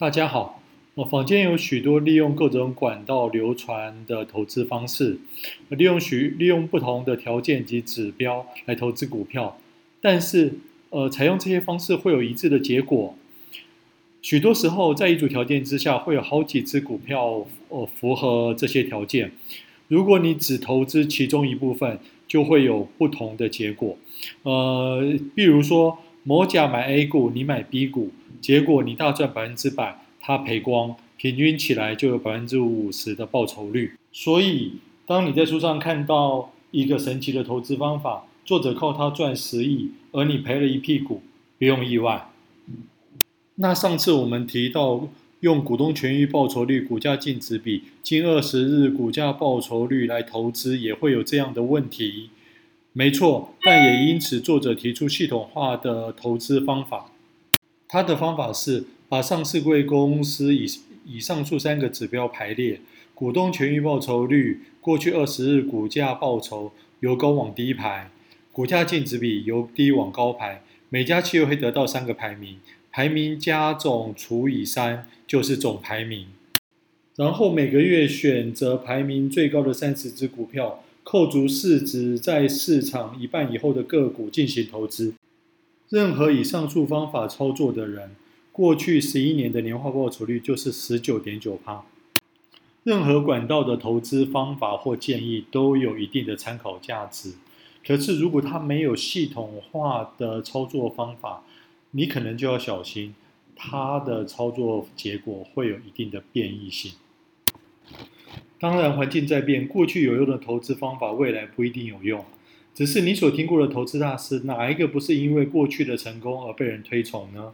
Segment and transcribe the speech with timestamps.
[0.00, 0.62] 大家好，
[0.94, 5.18] 我坊间有许多利用各种管道流传的投资方式，
[5.68, 9.58] 利用许利用不同的条件及指标来投资股票，
[10.00, 10.54] 但是
[10.88, 13.14] 呃，采用这些方式会有一致的结果。
[14.22, 19.32] 许多时候，在一组条件之下，会有好几只股票呃符合这些条件。
[19.88, 23.98] 如果你只投资其中一部分，就会有不同的结果。
[24.44, 28.10] 呃，比如说某甲买 A 股，你买 B 股。
[28.40, 33.92] 结果你大赚百分之百，他赔光，平均起来就有百分之五十的报酬率。
[34.12, 34.74] 所以，
[35.06, 41.22] 当你在书上看到一个神奇的投资方法，作者靠它赚十亿，而你赔了一屁股，
[41.58, 42.30] 不用意外。
[43.56, 45.08] 那上次我们提到
[45.40, 52.30] 用股东权益报酬率、股价净值比、近二十日股价报酬率来投资，也会有这样的问题。
[52.92, 57.12] 没错，但也因此作者提出系统化的投资方法。
[57.92, 60.64] 他的方法是把上市贵公司以
[61.04, 62.80] 以上述三个指标排列：
[63.16, 68.08] 股东权益报酬率、过去二十日股价报酬由高往低排，
[68.52, 70.62] 股价净值比由低往高排。
[70.88, 72.58] 每家企业会得到三个排名，
[72.92, 76.28] 排名加总除以三就是总排名。
[77.16, 85.12] 然后每个月选择排名最高的三十只股票，扣除市值在市场一半以后的个股进行投资。
[85.90, 88.14] 任何以上述方法操作的人，
[88.52, 91.82] 过去十一年的年化报酬率就是十九点九趴。
[92.84, 97.34] 任何管道的投资方法或建议都有一定的参考价值，
[97.84, 101.42] 可是如果它没有系统化的操作方法，
[101.90, 103.16] 你可能就要小心，
[103.56, 106.92] 它的操作结果会有一定的变异性。
[108.60, 112.24] 当然，环境在变，过去有用的投资方法，未来不一定有用。
[112.80, 117.52] 只是你所听过的投资大师，哪一个不是因为过去的成功而被人推崇呢？